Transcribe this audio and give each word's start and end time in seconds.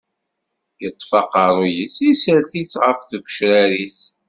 Yeṭṭef 0.81 1.11
aqeṛṛu-s, 1.21 1.95
isers-it 2.09 2.73
ɣef 2.83 2.99
tgecrar-is. 3.01 3.99